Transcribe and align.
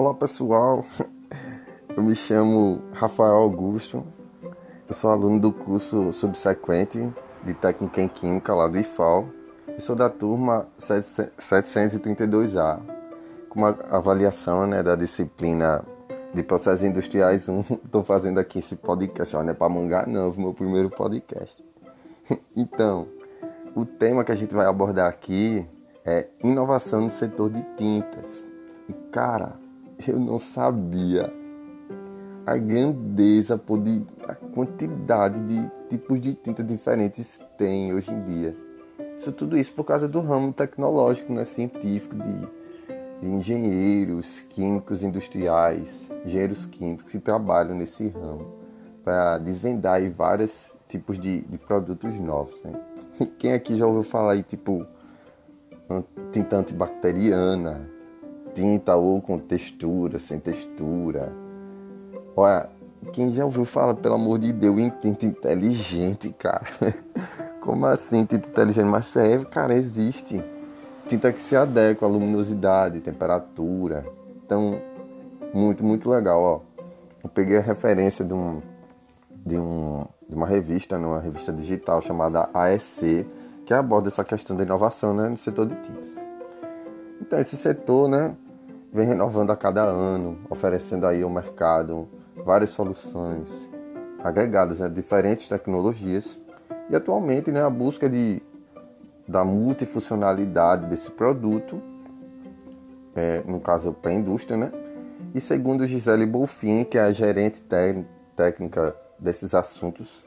Olá 0.00 0.14
pessoal, 0.14 0.86
eu 1.94 2.02
me 2.02 2.16
chamo 2.16 2.80
Rafael 2.90 3.34
Augusto, 3.34 4.02
eu 4.88 4.94
sou 4.94 5.10
aluno 5.10 5.38
do 5.38 5.52
curso 5.52 6.10
subsequente 6.10 7.12
de 7.44 7.52
Técnica 7.52 8.00
em 8.00 8.08
Química 8.08 8.54
lá 8.54 8.66
do 8.66 8.78
IFAL 8.78 9.28
e 9.76 9.80
sou 9.82 9.94
da 9.94 10.08
turma 10.08 10.66
732A, 10.78 12.80
com 13.50 13.60
uma 13.60 13.78
avaliação 13.90 14.66
né, 14.66 14.82
da 14.82 14.96
disciplina 14.96 15.84
de 16.32 16.42
processos 16.44 16.82
industriais 16.82 17.46
1. 17.52 17.60
Estou 17.84 18.02
fazendo 18.02 18.40
aqui 18.40 18.60
esse 18.60 18.76
podcast, 18.76 19.36
não 19.36 19.50
é 19.50 19.52
para 19.52 19.68
mangar 19.68 20.06
não, 20.06 20.32
meu 20.32 20.54
primeiro 20.54 20.88
podcast. 20.88 21.62
Então, 22.56 23.06
o 23.76 23.84
tema 23.84 24.24
que 24.24 24.32
a 24.32 24.36
gente 24.36 24.54
vai 24.54 24.64
abordar 24.64 25.10
aqui 25.10 25.68
é 26.06 26.26
inovação 26.42 27.02
no 27.02 27.10
setor 27.10 27.50
de 27.50 27.62
tintas. 27.76 28.48
E 28.88 28.94
cara, 29.12 29.59
eu 30.06 30.18
não 30.18 30.38
sabia 30.38 31.32
a 32.46 32.56
grandeza, 32.56 33.60
a 34.26 34.34
quantidade 34.34 35.40
de 35.42 35.70
tipos 35.88 36.20
de 36.20 36.34
tinta 36.34 36.62
diferentes 36.62 37.40
tem 37.56 37.92
hoje 37.92 38.10
em 38.10 38.22
dia. 38.24 38.56
Isso 39.16 39.32
tudo 39.32 39.56
isso 39.56 39.72
por 39.74 39.84
causa 39.84 40.08
do 40.08 40.20
ramo 40.20 40.52
tecnológico, 40.52 41.32
né, 41.32 41.44
científico, 41.44 42.16
de, 42.16 42.48
de 43.20 43.34
engenheiros 43.34 44.40
químicos 44.40 45.02
industriais, 45.02 46.10
engenheiros 46.24 46.64
químicos 46.66 47.12
que 47.12 47.18
trabalham 47.18 47.76
nesse 47.76 48.08
ramo 48.08 48.46
para 49.04 49.38
desvendar 49.38 50.00
vários 50.10 50.72
tipos 50.88 51.18
de, 51.18 51.42
de 51.42 51.58
produtos 51.58 52.18
novos. 52.18 52.62
Né? 52.62 52.72
Quem 53.38 53.52
aqui 53.52 53.76
já 53.76 53.86
ouviu 53.86 54.02
falar 54.02 54.32
aí, 54.32 54.42
tipo, 54.42 54.86
tinta 56.32 56.56
antibacteriana, 56.56 57.88
tinta 58.54 58.96
ou 58.96 59.20
com 59.20 59.38
textura, 59.38 60.18
sem 60.18 60.38
textura. 60.38 61.32
Olha, 62.36 62.68
quem 63.12 63.30
já 63.30 63.44
ouviu 63.44 63.64
falar, 63.64 63.94
pelo 63.94 64.14
amor 64.14 64.38
de 64.38 64.52
Deus, 64.52 64.78
em 64.78 64.90
tinta 64.90 65.26
inteligente, 65.26 66.34
cara? 66.38 66.66
Como 67.60 67.86
assim 67.86 68.24
tinta 68.24 68.46
inteligente? 68.46 68.86
Mas 68.86 69.14
é, 69.16 69.38
cara, 69.44 69.74
existe. 69.74 70.42
Tinta 71.08 71.32
que 71.32 71.42
se 71.42 71.56
adequa 71.56 72.06
à 72.06 72.08
luminosidade, 72.08 73.00
temperatura. 73.00 74.06
Então, 74.44 74.80
muito, 75.52 75.84
muito 75.84 76.08
legal, 76.08 76.40
ó. 76.40 76.60
Eu 77.22 77.28
peguei 77.28 77.58
a 77.58 77.60
referência 77.60 78.24
de, 78.24 78.32
um, 78.32 78.62
de, 79.44 79.58
um, 79.58 80.06
de 80.28 80.34
uma 80.34 80.46
revista, 80.46 80.96
numa 80.98 81.18
né, 81.18 81.24
revista 81.24 81.52
digital 81.52 82.00
chamada 82.00 82.48
AEC, 82.54 83.26
que 83.66 83.74
aborda 83.74 84.08
essa 84.08 84.24
questão 84.24 84.56
da 84.56 84.62
inovação 84.62 85.14
né, 85.14 85.28
no 85.28 85.36
setor 85.36 85.66
de 85.66 85.74
tintas. 85.76 86.29
Então 87.30 87.38
esse 87.38 87.56
setor 87.56 88.08
né, 88.08 88.34
vem 88.92 89.06
renovando 89.06 89.52
a 89.52 89.56
cada 89.56 89.84
ano, 89.84 90.36
oferecendo 90.50 91.06
aí 91.06 91.22
ao 91.22 91.30
mercado 91.30 92.08
várias 92.44 92.70
soluções 92.70 93.70
agregadas 94.18 94.80
a 94.80 94.88
né, 94.88 94.94
diferentes 94.96 95.48
tecnologias 95.48 96.40
e 96.90 96.96
atualmente 96.96 97.52
né, 97.52 97.62
a 97.62 97.70
busca 97.70 98.08
de, 98.10 98.42
da 99.28 99.44
multifuncionalidade 99.44 100.86
desse 100.86 101.08
produto, 101.12 101.80
é, 103.14 103.44
no 103.46 103.60
caso 103.60 103.92
para 103.92 104.10
a 104.10 104.14
indústria, 104.14 104.56
né? 104.56 104.72
E 105.32 105.40
segundo 105.40 105.86
Gisele 105.86 106.26
Bolfin, 106.26 106.82
que 106.82 106.98
é 106.98 107.02
a 107.02 107.12
gerente 107.12 107.62
técnica 108.34 108.96
desses 109.16 109.54
assuntos 109.54 110.24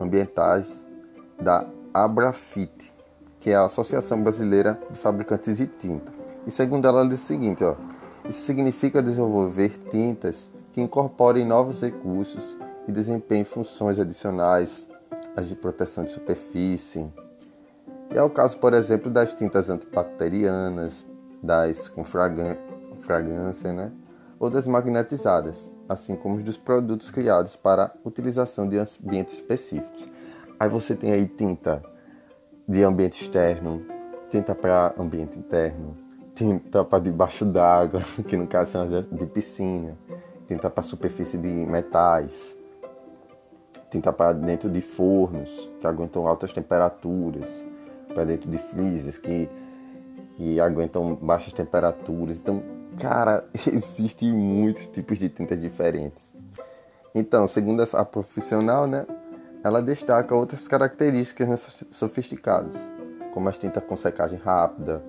ambientais 0.00 0.86
da 1.38 1.66
Abrafit, 1.92 2.94
que 3.38 3.50
é 3.50 3.56
a 3.56 3.66
Associação 3.66 4.22
Brasileira 4.22 4.80
de 4.90 4.96
Fabricantes 4.96 5.54
de 5.54 5.66
Tinta. 5.66 6.19
E 6.46 6.50
segundo 6.50 6.86
ela, 6.86 7.00
ela 7.00 7.08
diz 7.08 7.22
o 7.22 7.26
seguinte: 7.26 7.62
ó, 7.64 7.74
isso 8.28 8.42
significa 8.42 9.02
desenvolver 9.02 9.70
tintas 9.90 10.50
que 10.72 10.80
incorporem 10.80 11.46
novos 11.46 11.82
recursos 11.82 12.56
e 12.86 12.92
desempenhem 12.92 13.44
funções 13.44 13.98
adicionais 13.98 14.86
às 15.36 15.48
de 15.48 15.54
proteção 15.54 16.04
de 16.04 16.12
superfície. 16.12 17.06
E 18.12 18.16
é 18.16 18.22
o 18.22 18.30
caso, 18.30 18.58
por 18.58 18.74
exemplo, 18.74 19.10
das 19.10 19.32
tintas 19.32 19.70
antibacterianas, 19.70 21.06
das 21.42 21.88
com 21.88 22.04
fragrância, 22.04 23.72
né? 23.72 23.92
ou 24.40 24.48
das 24.48 24.66
magnetizadas, 24.66 25.70
assim 25.86 26.16
como 26.16 26.36
os 26.36 26.42
dos 26.42 26.56
produtos 26.56 27.10
criados 27.10 27.56
para 27.56 27.92
utilização 28.02 28.66
de 28.66 28.78
ambientes 28.78 29.34
específicos. 29.34 30.08
Aí 30.58 30.68
você 30.68 30.94
tem 30.96 31.12
aí 31.12 31.26
tinta 31.26 31.82
de 32.66 32.82
ambiente 32.82 33.22
externo, 33.22 33.84
tinta 34.30 34.54
para 34.54 34.94
ambiente 34.98 35.38
interno, 35.38 35.94
tinta 36.40 36.82
para 36.82 37.00
debaixo 37.00 37.44
d'água, 37.44 38.00
que 38.26 38.34
no 38.34 38.46
caso 38.46 38.72
são 38.72 38.88
de 38.88 39.26
piscina, 39.26 39.94
tinta 40.48 40.70
para 40.70 40.82
superfície 40.82 41.36
de 41.36 41.46
metais, 41.46 42.56
tinta 43.90 44.10
para 44.10 44.32
dentro 44.32 44.70
de 44.70 44.80
fornos 44.80 45.50
que 45.78 45.86
aguentam 45.86 46.26
altas 46.26 46.50
temperaturas, 46.50 47.62
para 48.14 48.24
dentro 48.24 48.50
de 48.50 48.56
freezers 48.56 49.18
que, 49.18 49.50
que 50.36 50.58
aguentam 50.58 51.14
baixas 51.14 51.52
temperaturas. 51.52 52.38
Então, 52.38 52.62
cara, 52.98 53.44
existem 53.70 54.32
muitos 54.32 54.88
tipos 54.88 55.18
de 55.18 55.28
tintas 55.28 55.60
diferentes. 55.60 56.32
Então, 57.14 57.46
segundo 57.46 57.82
a 57.82 58.04
profissional, 58.04 58.86
né, 58.86 59.06
ela 59.62 59.82
destaca 59.82 60.34
outras 60.34 60.66
características 60.66 61.84
sofisticadas, 61.90 62.76
como 63.34 63.46
as 63.46 63.58
tintas 63.58 63.84
com 63.84 63.94
secagem 63.94 64.38
rápida, 64.38 65.02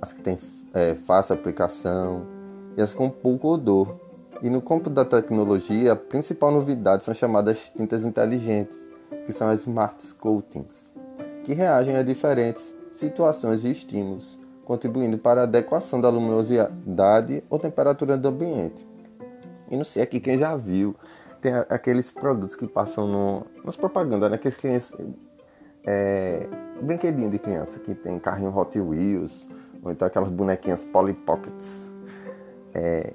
as 0.00 0.12
que 0.12 0.22
têm 0.22 0.38
é, 0.76 0.94
fácil 0.94 1.34
aplicação 1.34 2.26
e 2.76 2.82
as 2.82 2.92
com 2.92 3.08
pouco 3.08 3.48
odor. 3.48 3.96
E 4.42 4.50
no 4.50 4.60
campo 4.60 4.90
da 4.90 5.04
tecnologia, 5.04 5.92
a 5.92 5.96
principal 5.96 6.52
novidade 6.52 7.02
são 7.02 7.14
chamadas 7.14 7.70
tintas 7.70 8.04
inteligentes, 8.04 8.78
que 9.24 9.32
são 9.32 9.48
as 9.48 9.60
Smart 9.60 10.14
Coatings, 10.16 10.92
que 11.42 11.54
reagem 11.54 11.96
a 11.96 12.02
diferentes 12.02 12.74
situações 12.92 13.64
e 13.64 13.70
estímulos, 13.70 14.38
contribuindo 14.66 15.16
para 15.16 15.40
a 15.40 15.44
adequação 15.44 15.98
da 15.98 16.10
luminosidade 16.10 17.42
ou 17.48 17.58
temperatura 17.58 18.18
do 18.18 18.28
ambiente. 18.28 18.86
E 19.70 19.76
não 19.76 19.84
sei 19.84 20.02
aqui 20.02 20.20
quem 20.20 20.38
já 20.38 20.54
viu 20.54 20.94
tem 21.40 21.52
aqueles 21.70 22.10
produtos 22.10 22.54
que 22.54 22.66
passam 22.66 23.06
no, 23.06 23.46
nas 23.64 23.76
propagandas, 23.76 24.28
né? 24.30 24.36
Aqueles 24.36 24.56
clientes. 24.56 24.92
É, 25.88 26.48
brinquedinho 26.82 27.30
de 27.30 27.38
criança 27.38 27.78
que 27.78 27.94
tem 27.94 28.18
carrinho 28.18 28.54
Hot 28.54 28.76
Wheels, 28.78 29.48
ou 29.86 29.92
então 29.92 30.06
aquelas 30.06 30.28
bonequinhas 30.28 30.84
Polly 30.84 31.14
Pockets. 31.14 31.86
É, 32.74 33.12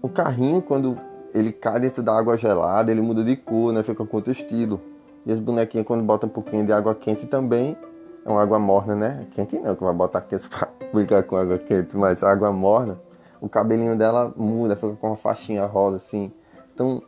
o 0.00 0.08
carrinho, 0.08 0.62
quando 0.62 0.96
ele 1.34 1.52
cai 1.52 1.80
dentro 1.80 2.02
da 2.02 2.16
água 2.16 2.36
gelada, 2.36 2.90
ele 2.90 3.00
muda 3.00 3.24
de 3.24 3.36
cor, 3.36 3.72
né? 3.72 3.82
Fica 3.82 4.04
com 4.04 4.16
outro 4.16 4.32
estilo. 4.32 4.80
E 5.26 5.32
as 5.32 5.38
bonequinhas, 5.38 5.86
quando 5.86 6.02
botam 6.04 6.28
um 6.28 6.32
pouquinho 6.32 6.64
de 6.64 6.72
água 6.72 6.94
quente 6.94 7.26
também, 7.26 7.76
é 8.24 8.28
uma 8.28 8.42
água 8.42 8.58
morna, 8.58 8.94
né? 8.94 9.26
Quente 9.32 9.58
não, 9.58 9.74
que 9.74 9.82
vai 9.82 9.92
botar 9.92 10.20
quente 10.20 10.48
pra 10.48 10.68
brincar 10.92 11.22
com 11.24 11.36
água 11.36 11.58
quente, 11.58 11.96
mas 11.96 12.22
água 12.22 12.52
morna, 12.52 12.98
o 13.40 13.48
cabelinho 13.48 13.96
dela 13.96 14.32
muda, 14.36 14.76
fica 14.76 14.94
com 14.94 15.08
uma 15.08 15.16
faixinha 15.16 15.64
rosa 15.66 15.96
assim. 15.96 16.32
Então, 16.72 17.02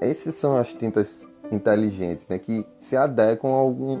essas 0.00 0.34
são 0.34 0.56
as 0.56 0.68
tintas 0.68 1.26
inteligentes, 1.50 2.28
né, 2.28 2.38
que 2.38 2.64
se 2.78 2.96
adequam 2.96 3.50
a 3.50 3.56
algum 3.56 3.98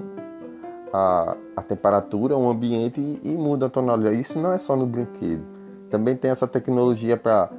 a, 0.92 1.36
a 1.56 1.62
temperatura, 1.62 2.34
ao 2.34 2.48
ambiente 2.48 3.00
e, 3.00 3.20
e 3.24 3.28
muda 3.34 3.66
a 3.66 3.68
tonalidade. 3.68 4.20
Isso 4.20 4.38
não 4.38 4.52
é 4.52 4.58
só 4.58 4.76
no 4.76 4.86
brinquedo. 4.86 5.42
Também 5.88 6.16
tem 6.16 6.30
essa 6.30 6.46
tecnologia 6.46 7.16
para 7.16 7.50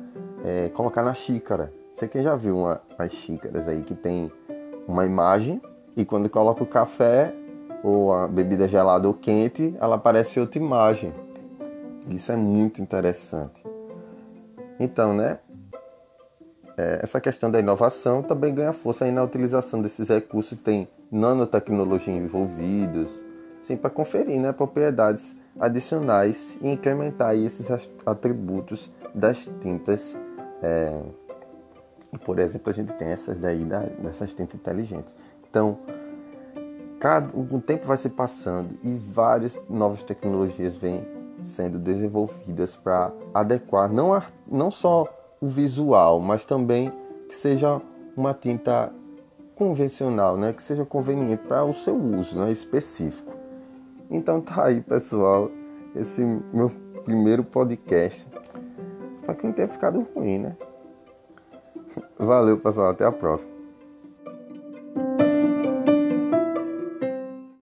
é, 0.44 0.70
colocar 0.70 1.04
na 1.04 1.14
xícara. 1.14 1.74
Você 1.94 2.08
que 2.08 2.22
já 2.22 2.36
viu 2.36 2.58
uma, 2.58 2.82
as 2.98 3.12
xícaras 3.12 3.68
aí 3.68 3.82
que 3.82 3.94
tem 3.94 4.32
uma 4.88 5.06
imagem 5.06 5.62
e 5.96 6.06
quando 6.06 6.30
coloca 6.30 6.64
o 6.64 6.68
café 6.68 7.34
ou 7.84 8.14
a 8.14 8.28
bebida 8.28 8.68
gelada 8.68 9.08
ou 9.08 9.14
quente, 9.14 9.76
ela 9.80 9.96
aparece 9.96 10.40
outra 10.40 10.60
imagem. 10.60 11.14
Isso 12.10 12.32
é 12.32 12.36
muito 12.36 12.82
interessante. 12.82 13.64
Então, 14.80 15.14
né? 15.14 15.40
é, 16.78 17.00
essa 17.04 17.20
questão 17.20 17.50
da 17.52 17.60
inovação 17.60 18.22
também 18.22 18.54
ganha 18.54 18.74
força 18.74 19.06
aí 19.06 19.12
na 19.12 19.24
utilização 19.24 19.82
desses 19.82 20.10
recursos, 20.10 20.58
tem 20.58 20.88
nanotecnologia 21.12 22.14
envolvidos, 22.14 23.24
sim, 23.62 23.78
para 23.78 23.90
conferir 23.90 24.40
né, 24.40 24.52
propriedades 24.52 25.36
adicionais 25.60 26.58
e 26.62 26.70
incrementar 26.70 27.36
esses 27.36 27.70
atributos 28.06 28.92
das 29.14 29.50
tintas. 29.62 30.16
É, 30.62 31.02
por 32.26 32.40
exemplo, 32.40 32.70
a 32.70 32.74
gente 32.74 32.94
tem 32.94 33.08
essas 33.10 33.38
daí 33.40 33.64
dessas 34.00 34.34
tintas 34.34 34.56
inteligentes. 34.56 35.16
Então, 35.50 35.78
cada, 37.00 37.30
o 37.36 37.62
tempo 37.62 37.88
vai 37.88 37.98
se 37.98 38.10
passando 38.10 38.78
e 38.84 38.96
várias 38.96 39.64
novas 39.70 40.04
tecnologias 40.04 40.76
vêm 40.76 41.06
sendo 41.44 41.80
desenvolvidas 41.80 42.76
para 42.76 43.12
adequar 43.34 43.92
não, 43.92 44.14
a, 44.14 44.24
não 44.48 44.70
só 44.70 45.08
o 45.42 45.48
visual, 45.48 46.20
mas 46.20 46.46
também 46.46 46.92
que 47.28 47.36
seja 47.36 47.82
uma 48.16 48.34
tinta 48.34 48.92
convencional, 49.56 50.38
né? 50.38 50.54
que 50.54 50.62
seja 50.62 50.86
conveniente 50.86 51.44
para 51.48 51.64
o 51.64 51.74
seu 51.74 51.96
uso 51.96 52.38
né? 52.40 52.52
específico. 52.52 53.41
Então 54.12 54.42
tá 54.42 54.66
aí, 54.66 54.82
pessoal, 54.82 55.50
esse 55.96 56.22
meu 56.54 56.70
primeiro 57.06 57.46
podcast. 57.46 58.28
Espero 59.14 59.38
que 59.38 59.46
não 59.46 59.54
tenha 59.54 59.68
ficado 59.70 60.06
ruim, 60.14 60.40
né? 60.40 60.58
Valeu, 62.20 62.58
pessoal. 62.60 62.92
Até 62.92 63.06
a 63.06 63.12
próxima. 63.12 63.51